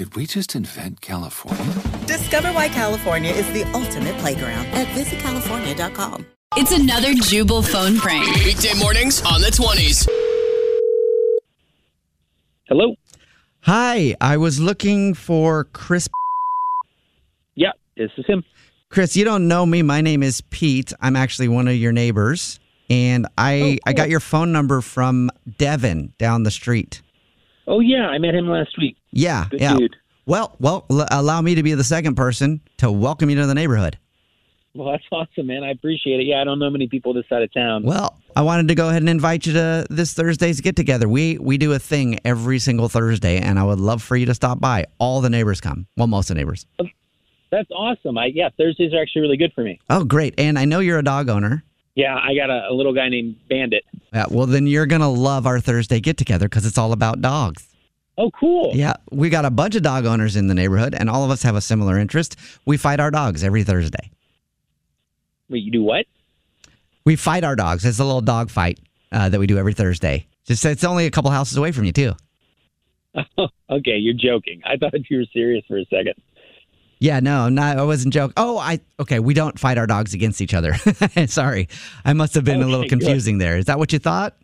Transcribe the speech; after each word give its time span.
Did 0.00 0.16
we 0.16 0.24
just 0.24 0.54
invent 0.54 1.02
California? 1.02 1.62
Discover 2.06 2.54
why 2.54 2.68
California 2.68 3.32
is 3.32 3.46
the 3.52 3.64
ultimate 3.74 4.16
playground 4.16 4.64
at 4.68 4.86
visitcalifornia.com. 4.96 6.24
It's 6.56 6.72
another 6.72 7.12
Jubal 7.12 7.60
phone 7.60 7.98
prank. 7.98 8.26
Weekday 8.42 8.72
mornings 8.78 9.20
on 9.20 9.42
the 9.42 9.48
20s. 9.48 10.08
Hello. 12.66 12.94
Hi, 13.64 14.16
I 14.22 14.38
was 14.38 14.58
looking 14.58 15.12
for 15.12 15.64
Chris. 15.64 16.08
Yeah, 17.54 17.72
this 17.98 18.10
is 18.16 18.24
him. 18.24 18.42
Chris, 18.88 19.14
you 19.18 19.26
don't 19.26 19.48
know 19.48 19.66
me. 19.66 19.82
My 19.82 20.00
name 20.00 20.22
is 20.22 20.40
Pete. 20.40 20.94
I'm 21.02 21.14
actually 21.14 21.48
one 21.48 21.68
of 21.68 21.76
your 21.76 21.92
neighbors, 21.92 22.58
and 22.88 23.26
I 23.36 23.76
oh, 23.82 23.90
I 23.90 23.92
got 23.92 24.08
your 24.08 24.20
phone 24.20 24.50
number 24.50 24.80
from 24.80 25.30
Devin 25.58 26.14
down 26.16 26.44
the 26.44 26.50
street. 26.50 27.02
Oh 27.66 27.80
yeah, 27.80 28.06
I 28.06 28.16
met 28.16 28.34
him 28.34 28.48
last 28.48 28.78
week. 28.78 28.96
Yeah, 29.12 29.46
Good 29.50 29.60
yeah. 29.60 29.76
dude. 29.76 29.96
Well, 30.26 30.54
well, 30.60 30.86
l- 30.90 31.06
allow 31.10 31.40
me 31.40 31.54
to 31.56 31.62
be 31.62 31.74
the 31.74 31.84
second 31.84 32.14
person 32.14 32.60
to 32.78 32.90
welcome 32.92 33.30
you 33.30 33.36
to 33.36 33.46
the 33.46 33.54
neighborhood. 33.54 33.98
Well, 34.74 34.92
that's 34.92 35.04
awesome, 35.10 35.48
man. 35.48 35.64
I 35.64 35.70
appreciate 35.70 36.20
it. 36.20 36.26
Yeah, 36.26 36.40
I 36.40 36.44
don't 36.44 36.60
know 36.60 36.70
many 36.70 36.86
people 36.86 37.12
this 37.12 37.24
side 37.28 37.42
of 37.42 37.52
town. 37.52 37.82
Well, 37.82 38.16
I 38.36 38.42
wanted 38.42 38.68
to 38.68 38.76
go 38.76 38.88
ahead 38.88 39.02
and 39.02 39.08
invite 39.08 39.44
you 39.44 39.52
to 39.54 39.84
this 39.90 40.12
Thursday's 40.12 40.60
get 40.60 40.76
together. 40.76 41.08
We 41.08 41.38
we 41.38 41.58
do 41.58 41.72
a 41.72 41.78
thing 41.80 42.20
every 42.24 42.60
single 42.60 42.88
Thursday, 42.88 43.38
and 43.38 43.58
I 43.58 43.64
would 43.64 43.80
love 43.80 44.00
for 44.00 44.16
you 44.16 44.26
to 44.26 44.34
stop 44.34 44.60
by. 44.60 44.84
All 44.98 45.20
the 45.20 45.30
neighbors 45.30 45.60
come. 45.60 45.88
Well, 45.96 46.06
most 46.06 46.30
of 46.30 46.36
the 46.36 46.40
neighbors. 46.40 46.66
That's 47.50 47.70
awesome. 47.72 48.16
I 48.16 48.26
yeah, 48.26 48.50
Thursdays 48.56 48.94
are 48.94 49.02
actually 49.02 49.22
really 49.22 49.36
good 49.36 49.52
for 49.54 49.64
me. 49.64 49.80
Oh, 49.90 50.04
great! 50.04 50.34
And 50.38 50.56
I 50.56 50.66
know 50.66 50.78
you're 50.78 51.00
a 51.00 51.04
dog 51.04 51.28
owner. 51.28 51.64
Yeah, 51.96 52.14
I 52.14 52.36
got 52.36 52.48
a, 52.48 52.68
a 52.70 52.72
little 52.72 52.94
guy 52.94 53.08
named 53.08 53.34
Bandit. 53.48 53.82
Yeah, 54.12 54.26
well, 54.30 54.46
then 54.46 54.68
you're 54.68 54.86
gonna 54.86 55.10
love 55.10 55.48
our 55.48 55.58
Thursday 55.58 55.98
get 55.98 56.16
together 56.16 56.48
because 56.48 56.64
it's 56.64 56.78
all 56.78 56.92
about 56.92 57.20
dogs. 57.20 57.66
Oh, 58.18 58.30
cool. 58.38 58.72
Yeah, 58.74 58.94
we 59.10 59.30
got 59.30 59.44
a 59.44 59.50
bunch 59.50 59.74
of 59.76 59.82
dog 59.82 60.04
owners 60.04 60.36
in 60.36 60.46
the 60.46 60.54
neighborhood, 60.54 60.94
and 60.94 61.08
all 61.08 61.24
of 61.24 61.30
us 61.30 61.42
have 61.42 61.56
a 61.56 61.60
similar 61.60 61.98
interest. 61.98 62.36
We 62.66 62.76
fight 62.76 63.00
our 63.00 63.10
dogs 63.10 63.42
every 63.42 63.62
Thursday. 63.64 64.10
Wait, 65.48 65.62
you 65.62 65.70
do 65.72 65.82
what? 65.82 66.06
We 67.04 67.16
fight 67.16 67.44
our 67.44 67.56
dogs. 67.56 67.84
It's 67.84 67.98
a 67.98 68.04
little 68.04 68.20
dog 68.20 68.50
fight 68.50 68.78
uh, 69.10 69.30
that 69.30 69.40
we 69.40 69.46
do 69.46 69.56
every 69.58 69.72
Thursday. 69.72 70.26
Just 70.44 70.64
it's 70.64 70.84
only 70.84 71.06
a 71.06 71.10
couple 71.10 71.30
houses 71.30 71.56
away 71.56 71.72
from 71.72 71.84
you 71.84 71.92
too. 71.92 72.12
Oh, 73.38 73.48
okay, 73.70 73.96
you're 73.96 74.14
joking. 74.14 74.60
I 74.64 74.76
thought 74.76 74.92
you 75.08 75.18
were 75.18 75.24
serious 75.32 75.64
for 75.66 75.78
a 75.78 75.84
second. 75.86 76.14
Yeah, 76.98 77.20
no, 77.20 77.40
I'm 77.46 77.54
not. 77.54 77.78
I 77.78 77.84
wasn't 77.84 78.12
joking. 78.12 78.34
Oh, 78.36 78.58
I 78.58 78.80
okay. 79.00 79.18
We 79.20 79.32
don't 79.32 79.58
fight 79.58 79.78
our 79.78 79.86
dogs 79.86 80.12
against 80.12 80.42
each 80.42 80.52
other. 80.52 80.74
Sorry, 81.26 81.68
I 82.04 82.12
must 82.12 82.34
have 82.34 82.44
been 82.44 82.60
a 82.60 82.66
little 82.66 82.80
Okay, 82.80 82.88
good. 82.88 83.00
confusing 83.00 83.38
there. 83.38 83.56
Is 83.56 83.64
that 83.64 83.78
what 83.78 83.92
you 83.94 83.98
thought? 83.98 84.36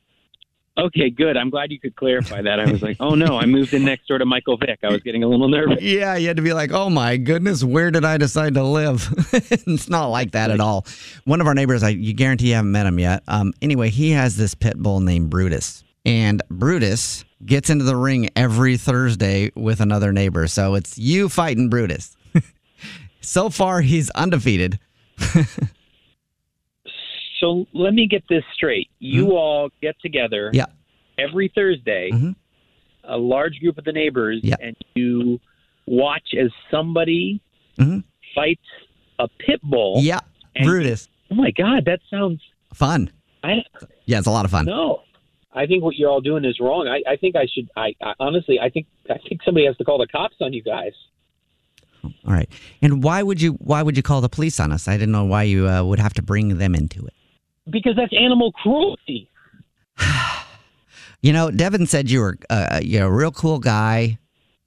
Okay, 0.78 1.08
good. 1.08 1.38
I'm 1.38 1.48
glad 1.48 1.72
you 1.72 1.80
could 1.80 1.96
clarify 1.96 2.42
that. 2.42 2.60
I 2.60 2.70
was 2.70 2.82
like, 2.82 2.98
oh 3.00 3.14
no, 3.14 3.38
I 3.38 3.46
moved 3.46 3.72
in 3.72 3.82
next 3.82 4.08
door 4.08 4.18
to 4.18 4.26
Michael 4.26 4.58
Vick. 4.58 4.80
I 4.82 4.90
was 4.90 5.00
getting 5.00 5.22
a 5.22 5.28
little 5.28 5.48
nervous. 5.48 5.80
Yeah, 5.80 6.16
you 6.16 6.28
had 6.28 6.36
to 6.36 6.42
be 6.42 6.52
like, 6.52 6.70
oh 6.70 6.90
my 6.90 7.16
goodness, 7.16 7.64
where 7.64 7.90
did 7.90 8.04
I 8.04 8.18
decide 8.18 8.54
to 8.54 8.62
live? 8.62 9.08
it's 9.32 9.88
not 9.88 10.08
like 10.08 10.32
that 10.32 10.50
at 10.50 10.60
all. 10.60 10.84
One 11.24 11.40
of 11.40 11.46
our 11.46 11.54
neighbors, 11.54 11.82
I 11.82 11.90
you 11.90 12.12
guarantee 12.12 12.48
you 12.48 12.54
haven't 12.54 12.72
met 12.72 12.86
him 12.86 12.98
yet. 12.98 13.22
Um, 13.26 13.54
anyway, 13.62 13.88
he 13.88 14.10
has 14.10 14.36
this 14.36 14.54
pit 14.54 14.76
bull 14.76 15.00
named 15.00 15.30
Brutus, 15.30 15.82
and 16.04 16.42
Brutus 16.50 17.24
gets 17.44 17.70
into 17.70 17.84
the 17.84 17.96
ring 17.96 18.28
every 18.36 18.76
Thursday 18.76 19.50
with 19.54 19.80
another 19.80 20.12
neighbor. 20.12 20.46
So 20.46 20.74
it's 20.74 20.98
you 20.98 21.30
fighting 21.30 21.70
Brutus. 21.70 22.16
so 23.22 23.48
far, 23.48 23.80
he's 23.80 24.10
undefeated. 24.10 24.78
So 27.40 27.66
let 27.72 27.92
me 27.94 28.06
get 28.06 28.24
this 28.28 28.44
straight. 28.54 28.88
You 28.98 29.36
all 29.36 29.68
get 29.82 29.96
together 30.00 30.50
Yeah. 30.54 30.66
every 31.18 31.48
Thursday, 31.54 32.10
Mhm. 32.12 32.34
a 33.04 33.16
large 33.18 33.58
group 33.60 33.76
of 33.78 33.84
the 33.84 33.92
neighbors, 33.92 34.40
Yeah. 34.42 34.56
and 34.60 34.76
you 34.94 35.38
watch 35.86 36.34
as 36.38 36.50
somebody 36.70 37.40
Mhm. 37.78 38.04
fights 38.34 38.64
a 39.18 39.28
pit 39.28 39.60
bull. 39.62 39.98
Yeah, 40.02 40.20
Brutus. 40.62 41.08
Oh 41.30 41.34
my 41.34 41.50
God, 41.50 41.84
that 41.86 42.00
sounds. 42.10 42.40
Fun. 42.74 43.10
I 43.44 43.62
Yeah, 44.06 44.18
it's 44.18 44.26
a 44.26 44.30
lot 44.30 44.44
of 44.44 44.50
fun. 44.50 44.66
no. 44.66 45.02
I 45.52 45.66
think 45.66 45.82
what 45.82 45.96
you're 45.96 46.10
all 46.10 46.20
doing 46.20 46.44
is 46.44 46.60
wrong. 46.60 46.86
I, 46.86 47.02
I 47.10 47.16
think 47.16 47.34
I 47.34 47.46
should. 47.46 47.70
I, 47.76 47.94
I 48.02 48.12
honestly, 48.20 48.60
I 48.60 48.68
think 48.68 48.86
I 49.08 49.16
think 49.26 49.42
somebody 49.42 49.64
has 49.66 49.76
to 49.78 49.84
call 49.84 49.96
the 49.98 50.06
cops 50.06 50.36
on 50.40 50.52
you 50.52 50.62
guys. 50.62 50.92
All 52.04 52.12
right. 52.26 52.48
And 52.82 53.02
why 53.02 53.22
would 53.22 53.40
you 53.40 53.52
why 53.54 53.82
would 53.82 53.96
you 53.96 54.02
call 54.02 54.20
the 54.20 54.28
police 54.28 54.60
on 54.60 54.70
us? 54.70 54.86
I 54.86 54.94
didn't 54.98 55.12
know 55.12 55.24
why 55.24 55.44
you 55.44 55.66
uh, 55.68 55.82
would 55.82 55.98
have 55.98 56.12
to 56.14 56.22
bring 56.22 56.58
them 56.58 56.74
into 56.74 57.06
it. 57.06 57.14
Because 57.68 57.96
that's 57.96 58.12
animal 58.12 58.52
cruelty. 58.52 59.28
You 61.22 61.32
know, 61.32 61.50
Devin 61.50 61.86
said 61.86 62.08
you 62.08 62.20
were 62.20 62.38
uh, 62.50 62.78
you're 62.82 63.06
a 63.06 63.10
real 63.10 63.32
cool 63.32 63.58
guy. 63.58 64.18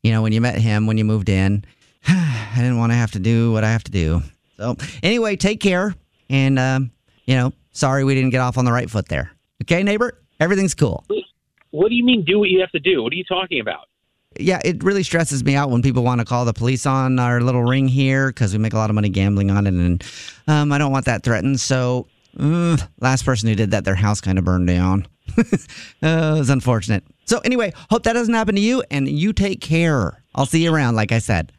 You 0.04 0.12
know, 0.12 0.22
when 0.22 0.34
you 0.34 0.42
met 0.42 0.58
him 0.58 0.88
when 0.88 0.98
you 0.98 1.06
moved 1.06 1.30
in, 1.30 1.64
I 2.08 2.54
didn't 2.56 2.78
want 2.78 2.92
to 2.92 2.96
have 2.96 3.12
to 3.12 3.20
do 3.20 3.54
what 3.54 3.64
I 3.64 3.72
have 3.72 3.84
to 3.86 3.92
do. 3.92 4.22
So 4.58 4.76
anyway, 5.02 5.38
take 5.38 5.62
care, 5.62 5.96
and 6.30 6.60
um, 6.60 6.92
you 7.26 7.36
know, 7.36 7.54
sorry 7.72 8.04
we 8.04 8.14
didn't 8.14 8.32
get 8.32 8.42
off 8.42 8.58
on 8.58 8.66
the 8.66 8.74
right 8.74 8.90
foot 8.90 9.08
there. 9.08 9.32
Okay, 9.64 9.84
neighbor, 9.84 10.20
everything's 10.40 10.74
cool. 10.74 11.06
What 11.72 11.90
do 11.90 11.96
you 11.96 12.04
mean? 12.04 12.26
Do 12.26 12.40
what 12.40 12.50
you 12.50 12.60
have 12.60 12.72
to 12.72 12.80
do? 12.80 13.04
What 13.04 13.14
are 13.14 13.16
you 13.16 13.24
talking 13.24 13.62
about? 13.62 13.88
Yeah, 14.38 14.60
it 14.64 14.84
really 14.84 15.04
stresses 15.04 15.44
me 15.44 15.56
out 15.56 15.70
when 15.70 15.82
people 15.82 16.04
want 16.04 16.20
to 16.20 16.26
call 16.26 16.46
the 16.46 16.54
police 16.54 16.86
on 16.86 17.20
our 17.20 17.42
little 17.42 17.64
ring 17.64 17.88
here 17.88 18.28
because 18.28 18.54
we 18.54 18.60
make 18.60 18.74
a 18.74 18.78
lot 18.78 18.90
of 18.90 18.96
money 18.96 19.10
gambling 19.10 19.50
on 19.50 19.66
it, 19.66 19.74
and 19.74 20.04
um, 20.48 20.72
I 20.72 20.78
don't 20.78 20.92
want 20.92 21.06
that 21.06 21.24
threatened. 21.24 21.60
So, 21.60 22.08
uh, 22.40 22.78
last 23.00 23.26
person 23.26 23.50
who 23.50 23.56
did 23.56 23.72
that, 23.72 23.86
their 23.86 23.96
house 23.96 24.22
kind 24.22 24.38
of 24.40 24.46
burned 24.46 24.68
down. 24.68 25.08
uh, 25.38 25.44
it 26.02 26.40
was 26.40 26.50
unfortunate. 26.50 27.04
So, 27.26 27.40
anyway, 27.40 27.74
hope 27.90 28.04
that 28.04 28.14
doesn't 28.14 28.34
happen 28.34 28.56
to 28.56 28.62
you, 28.62 28.84
and 28.90 29.08
you 29.08 29.34
take 29.34 29.62
care. 29.62 30.24
I'll 30.34 30.46
see 30.46 30.64
you 30.64 30.74
around, 30.74 30.96
like 30.96 31.12
I 31.12 31.20
said. 31.20 31.52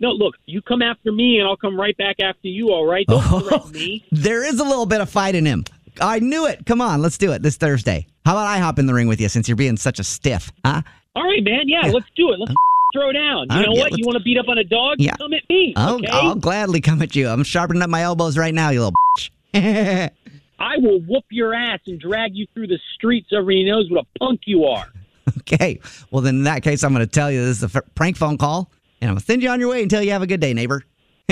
No, 0.00 0.10
look, 0.10 0.36
you 0.46 0.62
come 0.62 0.80
after 0.80 1.10
me, 1.12 1.38
and 1.38 1.48
I'll 1.48 1.56
come 1.56 1.78
right 1.78 1.96
back 1.96 2.20
after 2.20 2.48
you. 2.48 2.70
All 2.70 2.86
right? 2.86 3.06
Don't 3.06 3.22
Oh. 3.32 3.40
threaten 3.40 3.72
me. 3.72 4.04
There 4.12 4.44
is 4.44 4.60
a 4.60 4.64
little 4.64 4.86
bit 4.86 5.00
of 5.00 5.10
fight 5.10 5.34
in 5.34 5.44
him. 5.44 5.64
I 6.00 6.20
knew 6.20 6.46
it. 6.46 6.64
Come 6.64 6.80
on, 6.80 7.02
let's 7.02 7.18
do 7.18 7.32
it 7.32 7.42
this 7.42 7.56
Thursday. 7.56 8.06
How 8.24 8.32
about 8.32 8.46
I 8.46 8.58
hop 8.58 8.78
in 8.78 8.86
the 8.86 8.94
ring 8.94 9.08
with 9.08 9.20
you 9.20 9.28
since 9.28 9.48
you're 9.48 9.56
being 9.56 9.76
such 9.76 9.98
a 9.98 10.04
stiff, 10.04 10.52
huh? 10.64 10.82
All 11.16 11.24
right, 11.24 11.42
man. 11.42 11.62
Yeah, 11.66 11.90
let's 11.90 12.06
do 12.14 12.32
it. 12.32 12.38
Let's 12.38 12.52
throw 12.94 13.10
down. 13.10 13.46
You 13.50 13.66
know 13.66 13.72
yeah, 13.74 13.80
what? 13.80 13.98
You 13.98 14.04
want 14.06 14.16
to 14.16 14.22
beat 14.22 14.38
up 14.38 14.46
on 14.48 14.56
a 14.58 14.64
dog? 14.64 14.96
Yeah. 15.00 15.16
Come 15.16 15.32
at 15.34 15.42
me. 15.50 15.72
I'll, 15.76 15.96
okay? 15.96 16.06
I'll 16.06 16.36
gladly 16.36 16.80
come 16.80 17.02
at 17.02 17.16
you. 17.16 17.28
I'm 17.28 17.42
sharpening 17.42 17.82
up 17.82 17.90
my 17.90 18.02
elbows 18.02 18.38
right 18.38 18.54
now, 18.54 18.70
you 18.70 18.84
little 18.84 18.94
bitch. 19.18 20.10
I 20.58 20.76
will 20.78 21.00
whoop 21.00 21.24
your 21.30 21.54
ass 21.54 21.80
and 21.86 22.00
drag 22.00 22.34
you 22.34 22.46
through 22.52 22.66
the 22.68 22.78
streets 22.94 23.28
so 23.30 23.38
everybody 23.38 23.64
knows 23.64 23.90
what 23.90 24.04
a 24.04 24.18
punk 24.18 24.40
you 24.46 24.64
are. 24.64 24.86
Okay. 25.40 25.78
Well, 26.10 26.22
then 26.22 26.36
in 26.36 26.44
that 26.44 26.62
case, 26.62 26.82
I'm 26.82 26.94
going 26.94 27.06
to 27.06 27.10
tell 27.10 27.30
you 27.30 27.44
this 27.44 27.58
is 27.58 27.74
a 27.74 27.78
f- 27.78 27.84
prank 27.94 28.16
phone 28.16 28.38
call, 28.38 28.70
and 29.00 29.10
I'm 29.10 29.14
going 29.14 29.20
to 29.20 29.26
send 29.26 29.42
you 29.42 29.50
on 29.50 29.60
your 29.60 29.68
way 29.68 29.82
until 29.82 30.02
you 30.02 30.10
have 30.12 30.22
a 30.22 30.26
good 30.26 30.40
day, 30.40 30.54
neighbor. 30.54 30.82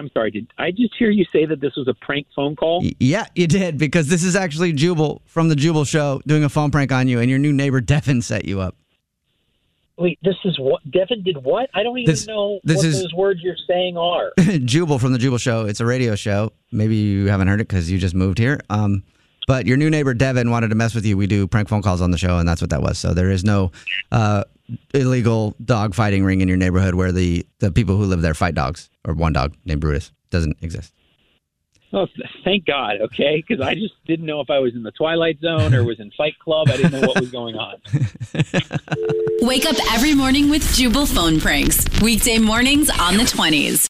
I'm 0.00 0.08
sorry. 0.14 0.30
Did 0.30 0.50
I 0.56 0.70
just 0.70 0.94
hear 0.98 1.10
you 1.10 1.26
say 1.32 1.44
that 1.44 1.60
this 1.60 1.76
was 1.76 1.86
a 1.86 1.92
prank 1.92 2.26
phone 2.34 2.56
call? 2.56 2.82
Yeah, 2.98 3.26
you 3.34 3.46
did 3.46 3.76
because 3.76 4.08
this 4.08 4.24
is 4.24 4.36
actually 4.36 4.72
Jubal 4.72 5.20
from 5.26 5.50
the 5.50 5.54
Jubal 5.54 5.84
Show 5.84 6.22
doing 6.26 6.42
a 6.42 6.48
phone 6.48 6.70
prank 6.70 6.92
on 6.92 7.08
you, 7.08 7.20
and 7.20 7.28
your 7.28 7.38
new 7.38 7.52
neighbor 7.52 7.82
Devin 7.82 8.22
set 8.22 8.46
you 8.46 8.60
up. 8.60 8.74
Wait, 10.00 10.18
this 10.22 10.34
is 10.46 10.58
what 10.58 10.80
Devin 10.90 11.22
did. 11.22 11.44
What? 11.44 11.68
I 11.74 11.82
don't 11.82 11.98
even 11.98 12.10
This- 12.10 12.26
know 12.26 12.58
this 12.64 12.78
what 12.78 12.86
is- 12.86 13.02
those 13.02 13.14
words 13.14 13.40
you're 13.42 13.54
saying 13.68 13.96
are. 13.96 14.32
Jubal 14.64 14.98
from 14.98 15.12
the 15.12 15.18
Jubal 15.18 15.38
Show. 15.38 15.66
It's 15.66 15.80
a 15.80 15.86
radio 15.86 16.14
show. 16.16 16.52
Maybe 16.72 16.96
you 16.96 17.28
haven't 17.28 17.48
heard 17.48 17.60
it 17.60 17.68
because 17.68 17.90
you 17.90 17.98
just 17.98 18.14
moved 18.14 18.38
here. 18.38 18.60
Um, 18.70 19.02
but 19.46 19.66
your 19.66 19.76
new 19.76 19.90
neighbor 19.90 20.14
Devin 20.14 20.50
wanted 20.50 20.68
to 20.68 20.74
mess 20.74 20.94
with 20.94 21.04
you. 21.04 21.16
We 21.16 21.26
do 21.26 21.46
prank 21.46 21.68
phone 21.68 21.82
calls 21.82 22.00
on 22.00 22.12
the 22.12 22.18
show, 22.18 22.38
and 22.38 22.48
that's 22.48 22.60
what 22.60 22.70
that 22.70 22.82
was. 22.82 22.98
So 22.98 23.12
there 23.14 23.30
is 23.30 23.44
no 23.44 23.72
uh, 24.12 24.44
illegal 24.94 25.54
dog 25.64 25.94
fighting 25.94 26.24
ring 26.24 26.40
in 26.40 26.48
your 26.48 26.56
neighborhood 26.56 26.94
where 26.94 27.12
the 27.12 27.44
the 27.58 27.70
people 27.70 27.96
who 27.96 28.04
live 28.04 28.22
there 28.22 28.34
fight 28.34 28.54
dogs 28.54 28.88
or 29.04 29.14
one 29.14 29.32
dog 29.32 29.54
named 29.64 29.80
Brutus 29.80 30.12
doesn't 30.30 30.56
exist. 30.62 30.92
Oh, 31.92 32.06
thank 32.44 32.66
God. 32.66 33.00
Okay, 33.00 33.44
because 33.46 33.60
I 33.60 33.74
just 33.74 33.94
didn't 34.06 34.26
know 34.26 34.40
if 34.40 34.48
I 34.48 34.60
was 34.60 34.74
in 34.74 34.84
the 34.84 34.92
Twilight 34.92 35.40
Zone 35.40 35.74
or 35.74 35.82
was 35.82 35.98
in 35.98 36.12
Fight 36.12 36.38
Club. 36.38 36.68
I 36.70 36.76
didn't 36.76 36.92
know 36.92 37.08
what 37.08 37.18
was 37.20 37.30
going 37.30 37.56
on. 37.56 37.76
Wake 39.40 39.66
up 39.66 39.76
every 39.92 40.14
morning 40.14 40.50
with 40.50 40.62
Jubal 40.74 41.06
phone 41.06 41.40
pranks. 41.40 41.84
Weekday 42.00 42.38
mornings 42.38 42.90
on 42.90 43.16
the 43.16 43.24
20s. 43.24 43.89